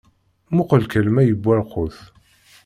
[0.55, 1.97] Muqqel kan ma yewwa lqut?